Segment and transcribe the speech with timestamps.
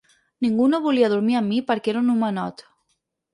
[0.45, 2.65] Ningú no volia dormir amb mi perquè era un “homenot”.